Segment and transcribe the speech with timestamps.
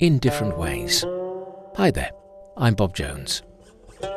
[0.00, 1.04] in different ways.
[1.76, 2.10] Hi there,
[2.56, 3.42] I'm Bob Jones.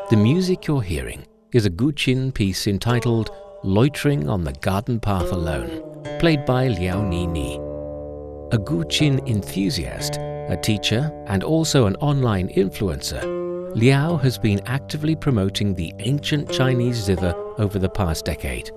[0.10, 3.30] The music you're hearing is a Guqin piece entitled
[3.64, 5.84] Loitering on the Garden Path Alone,
[6.20, 7.56] played by Liao Nini.
[8.54, 13.22] A Guqin enthusiast, a teacher, and also an online influencer,
[13.76, 18.72] Liao has been actively promoting the ancient Chinese zither over the past decade.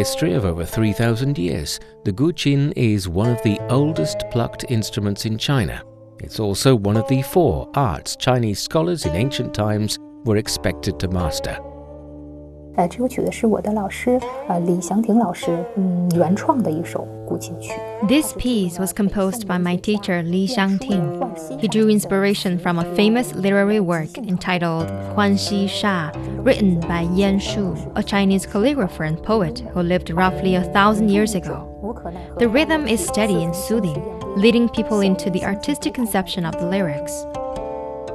[0.00, 5.36] History of over 3,000 years, the guqin is one of the oldest plucked instruments in
[5.36, 5.84] China.
[6.20, 11.08] It's also one of the four arts Chinese scholars in ancient times were expected to
[11.08, 11.58] master.
[12.77, 17.71] 呃，这首曲子是我的老师呃李祥廷老师嗯原创的一首古琴曲。
[18.05, 21.21] This piece was composed by my teacher Li Xiangting.
[21.57, 26.11] He drew inspiration from a famous literary work entitled Huanxi Sha,
[26.43, 31.33] written by Yan Shu, a Chinese calligrapher and poet who lived roughly a thousand years
[31.33, 31.71] ago.
[32.37, 34.03] The rhythm is steady and soothing,
[34.35, 37.25] leading people into the artistic conception of the lyrics.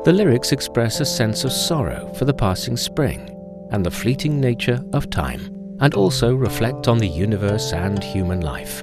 [0.05, 3.33] The lyrics express a sense of sorrow for the passing spring
[3.76, 5.42] and the fleeting nature of time,
[5.81, 8.81] and also reflect on the universe and human life.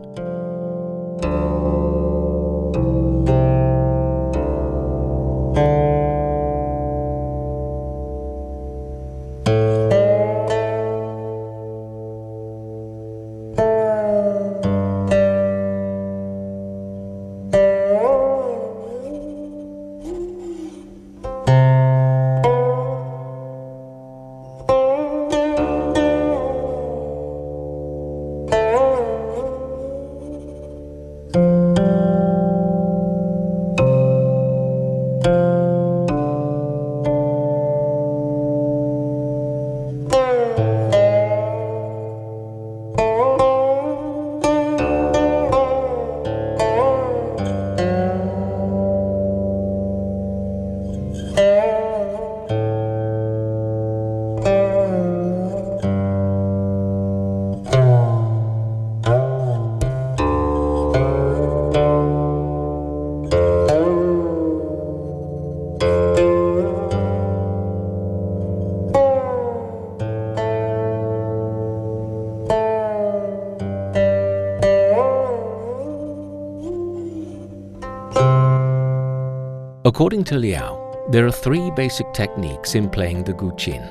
[79.85, 83.85] According to Liao, there are three basic techniques in playing the guqin,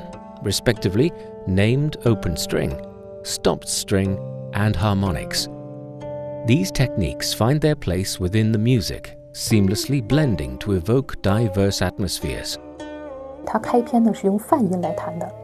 [0.44, 1.12] respectively
[1.46, 2.80] named open string,
[3.24, 4.18] stopped string,
[4.54, 5.48] and harmonics.
[6.48, 12.58] These techniques find their place within the music, seamlessly blending to evoke diverse atmospheres.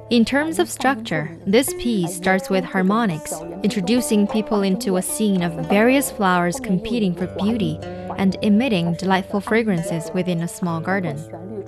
[0.10, 3.34] In terms of structure, this piece starts with harmonics,
[3.64, 7.80] introducing people into a scene of various flowers competing for beauty
[8.18, 11.18] and emitting delightful fragrances within a small garden.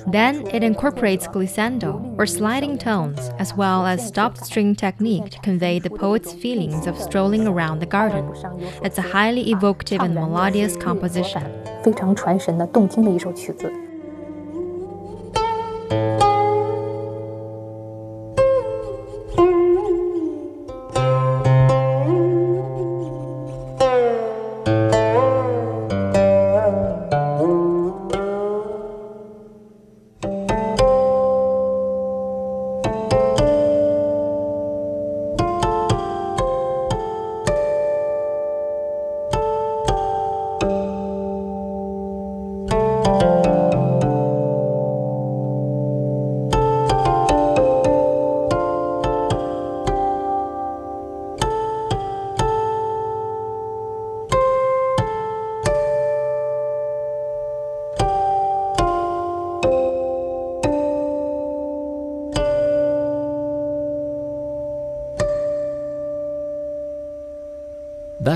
[0.07, 5.79] Then it incorporates glissando, or sliding tones, as well as stopped string technique to convey
[5.79, 8.33] the poet's feelings of strolling around the garden.
[8.83, 11.43] It's a highly evocative and melodious composition.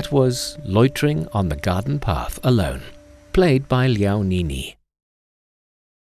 [0.03, 2.81] That was Loitering on the Garden Path Alone,
[3.33, 4.77] played by Liao Nini.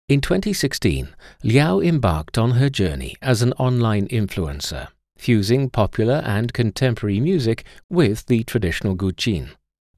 [0.08, 1.08] In 2016,
[1.42, 8.26] Liao embarked on her journey as an online influencer, fusing popular and contemporary music with
[8.26, 9.50] the traditional guqin.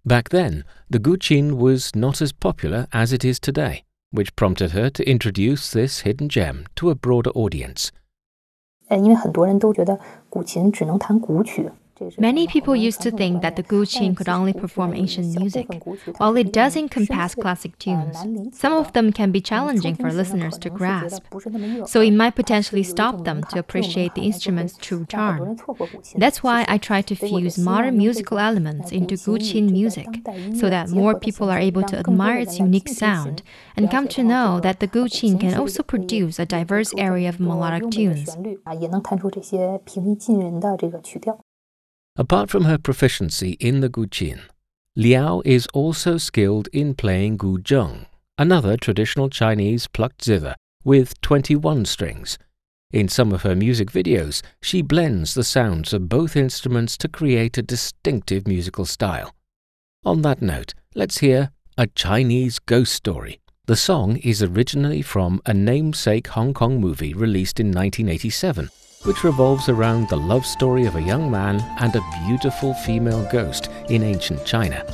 [0.05, 3.83] Back then, the guqin was not as popular as it is today.
[4.13, 7.91] which prompted her to introduce this hidden gem to a broader audience.
[8.89, 9.99] 呃，因为很多人都觉得
[10.31, 11.69] 古琴只能弹古曲，
[12.18, 15.68] Many people used to think that the guqin could only perform ancient music,
[16.18, 18.18] while it does encompass classic tunes.
[18.58, 21.24] Some of them can be challenging for listeners to grasp,
[21.86, 25.58] so it might potentially stop them to appreciate the instrument's true charm.
[26.16, 30.08] That's why I try to fuse modern musical elements into guqin music,
[30.56, 33.44] so that more people are able to admire its unique sound
[33.76, 37.90] and come to know that the guqin can also produce a diverse area of melodic
[37.92, 38.36] tunes.
[42.18, 44.42] Apart from her proficiency in the guqin,
[44.98, 48.06] Liao is also skilled in playing guzheng,
[48.38, 52.38] another traditional Chinese plucked zither with 21 strings.
[52.92, 57.58] In some of her music videos, she blends the sounds of both instruments to create
[57.58, 59.34] a distinctive musical style.
[60.04, 63.40] On that note, let's hear A Chinese Ghost Story.
[63.68, 68.70] The song is originally from a namesake Hong Kong movie released in 1987
[69.04, 73.70] which revolves around the love story of a young man and a beautiful female ghost
[73.90, 74.86] in ancient China.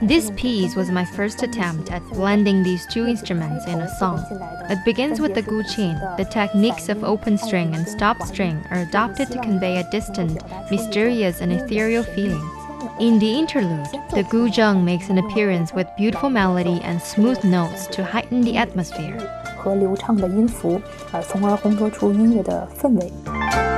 [0.00, 4.22] This piece was my first attempt at blending these two instruments in a song.
[4.70, 5.98] It begins with the guqin.
[6.16, 10.40] The techniques of open string and stop string are adopted to convey a distant,
[10.70, 12.48] mysterious, and ethereal feeling.
[13.00, 18.04] In the interlude, the guzheng makes an appearance with beautiful melody and smooth notes to
[18.04, 19.18] heighten the atmosphere.
[19.56, 20.80] 和流畅的音符，
[21.10, 23.71] 呃，从而烘托出音乐的氛围。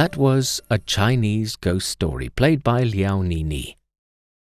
[0.00, 3.76] That was a Chinese ghost story played by Liao Nini.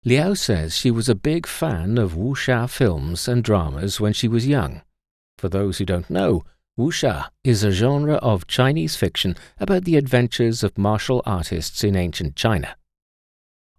[0.03, 4.47] Liao says she was a big fan of wuxia films and dramas when she was
[4.47, 4.81] young.
[5.37, 6.47] For those who don't know,
[6.79, 12.37] wuxia is a genre of Chinese fiction about the adventures of martial artists in ancient
[12.37, 12.79] China.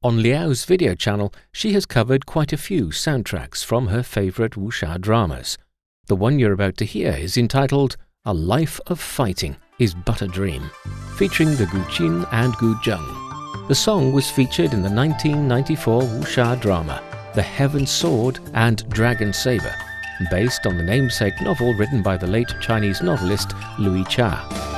[0.03, 5.01] On Liao's video channel, she has covered quite a few soundtracks from her favorite wuxia
[5.01, 5.57] dramas.
[6.05, 10.27] The one you're about to hear is entitled A Life of Fighting is But a
[10.27, 10.69] Dream,
[11.17, 13.67] featuring the Gu Qin and Gu Zheng.
[13.67, 17.01] The song was featured in the 1994 wuxia drama
[17.33, 19.73] The Heaven Sword and Dragon Saber,
[20.31, 24.74] based on the namesake novel written by the late Chinese novelist Louis Cha.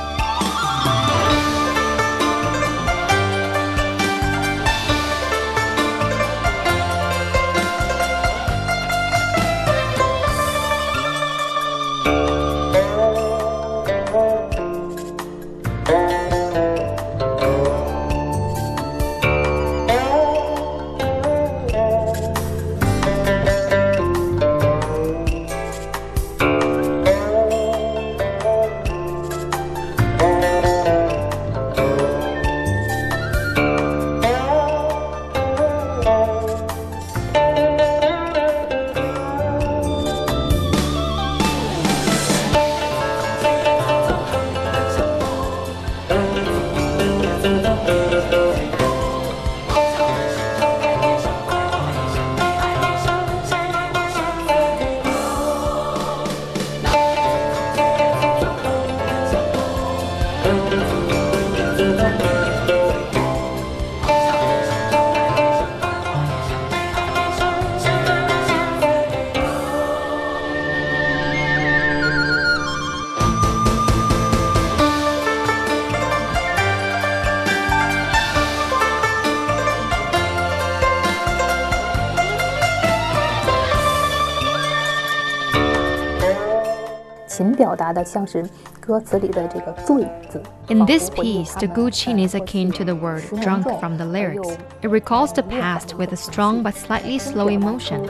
[90.70, 94.56] In this piece, the Guqin is akin to the word drunk from the lyrics.
[94.82, 98.08] It recalls the past with a strong but slightly slow emotion.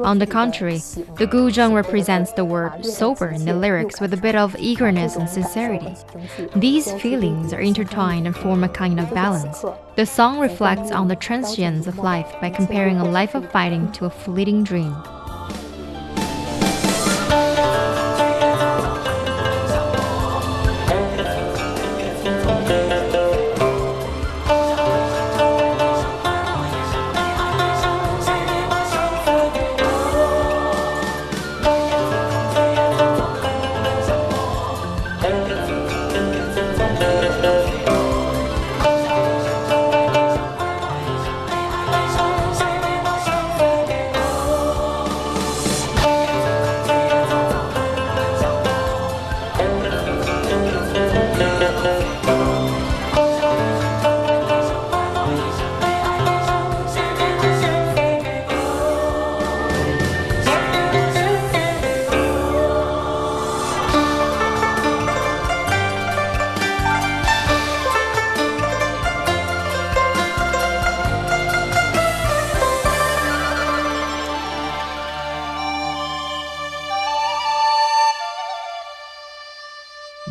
[0.00, 0.78] On the contrary,
[1.16, 5.28] the Guzheng represents the word sober in the lyrics with a bit of eagerness and
[5.28, 5.94] sincerity.
[6.56, 9.64] These feelings are intertwined and form a kind of balance.
[9.96, 14.06] The song reflects on the transience of life by comparing a life of fighting to
[14.06, 14.94] a fleeting dream.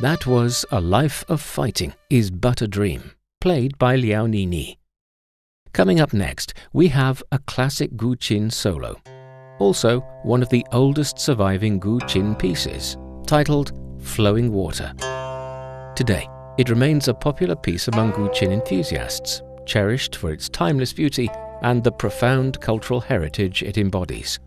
[0.01, 4.77] That was A Life of Fighting is But a Dream, played by Liao Nini.
[5.73, 9.01] Coming up next, we have a classic Gu Qin solo,
[9.57, 14.93] also one of the oldest surviving Gu Qin pieces, titled Flowing Water.
[15.95, 21.27] Today, it remains a popular piece among Gu Qin enthusiasts, cherished for its timeless beauty
[21.63, 24.37] and the profound cultural heritage it embodies.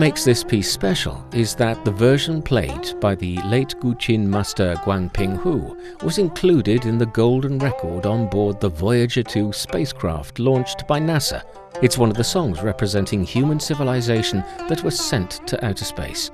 [0.00, 5.12] Makes this piece special is that the version played by the late Guqin master Guan
[5.12, 10.98] Pinghu was included in the golden record on board the Voyager 2 spacecraft launched by
[10.98, 11.42] NASA.
[11.82, 16.30] It's one of the songs representing human civilization that was sent to outer space.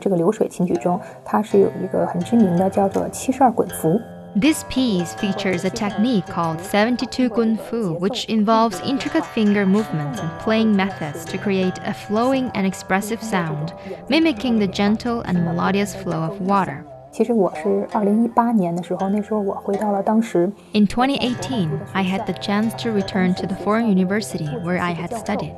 [0.00, 4.00] 这个流水琴曲中，它是有一个很知名的叫做七十二滚符。
[4.38, 10.76] This piece features a technique called 72 Gun Fu, which involves intricate finger movements and playing
[10.76, 13.72] methods to create a flowing and expressive sound,
[14.08, 16.84] mimicking the gentle and melodious flow of water.
[17.10, 20.52] 其实我是二零一八年的时候，那时候我回到了当时。
[20.72, 25.54] In 2018, I had the chance to return to the foreign university where I had studied.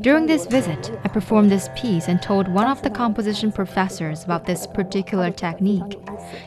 [0.00, 4.44] During this visit, I performed this piece and told one of the composition professors about
[4.44, 5.98] this particular technique.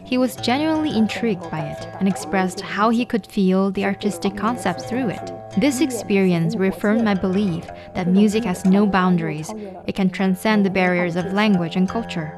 [0.03, 4.85] He was genuinely intrigued by it and expressed how he could feel the artistic concepts
[4.85, 5.31] through it.
[5.57, 9.53] This experience reaffirmed my belief that music has no boundaries,
[9.87, 12.37] it can transcend the barriers of language and culture.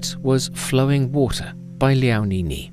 [0.00, 2.72] That was Flowing Water by Liao Nini.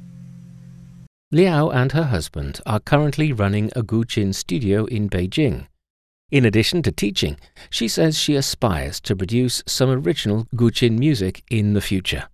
[1.29, 5.67] Liao and her husband are currently running a Guqin studio in Beijing.
[6.31, 7.37] In addition to teaching,
[7.69, 12.29] she says she aspires to produce some original Guqin music in the future.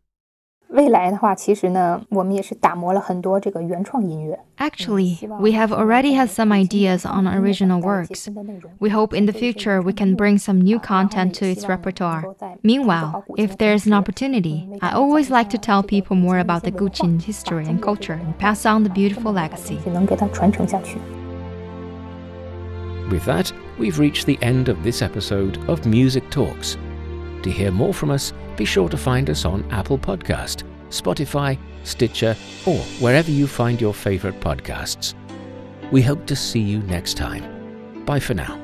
[0.73, 4.39] 未来的话，其实呢，我们也是打磨了很多这个原创音乐。
[4.59, 8.29] Actually, we have already had some ideas on original works.
[8.79, 12.23] We hope in the future we can bring some new content to its repertoire.
[12.63, 17.23] Meanwhile, if there's an opportunity, I always like to tell people more about the Guqin
[17.23, 19.79] history and culture and pass on the beautiful legacy.
[23.11, 26.77] With that, we've reached the end of this episode of Music Talks.
[27.44, 32.36] to hear more from us, be sure to find us on Apple Podcast, Spotify, Stitcher,
[32.66, 35.14] or wherever you find your favorite podcasts.
[35.92, 38.06] We hope to see you next time.
[38.06, 38.60] Bye for now.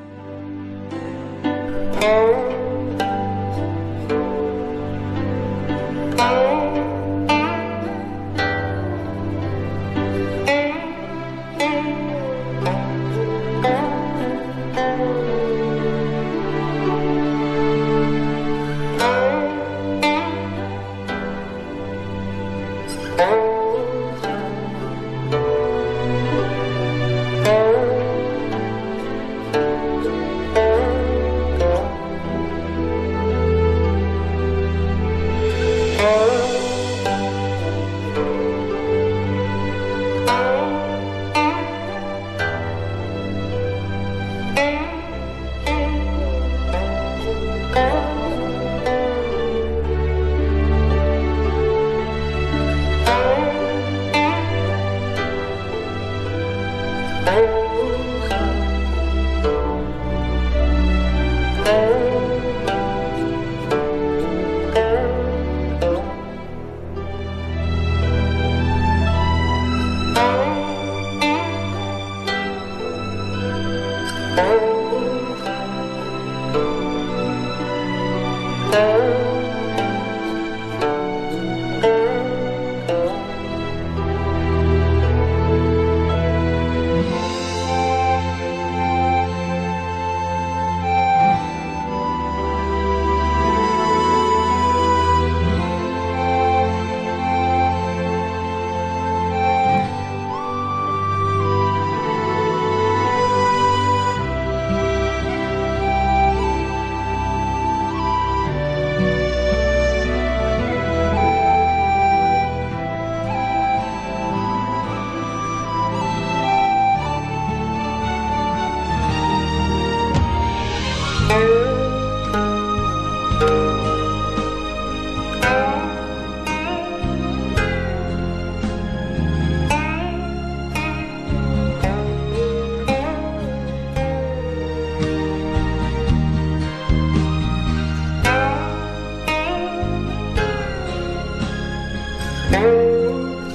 [57.24, 57.59] Thank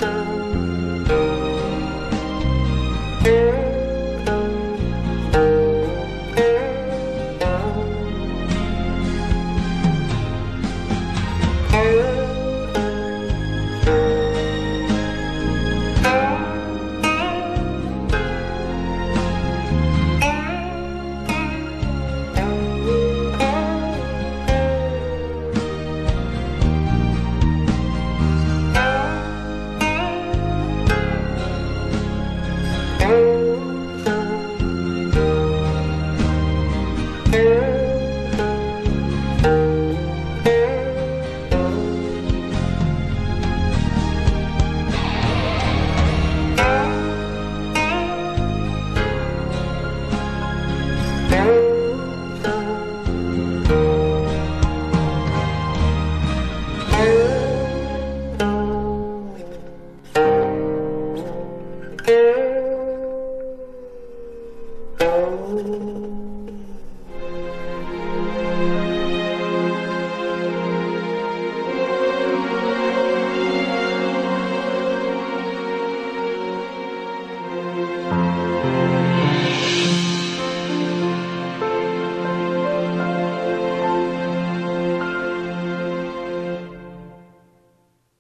[0.06, 0.45] Thank.